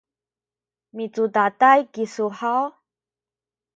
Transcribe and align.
micudaday 0.95 1.81
kisu 1.93 2.25
haw? 2.39 2.63